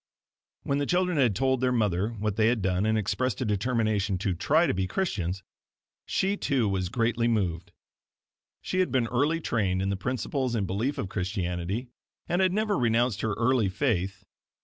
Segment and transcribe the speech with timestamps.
[0.63, 4.17] When the children had told their mother what they had done and expressed a determination
[4.17, 5.43] to try to be Christians;
[6.07, 7.71] she, too, was greatly moved.
[8.63, 11.89] She had been early trained in the principles and belief of Christianity,
[12.27, 14.23] and had never renounced her early faith.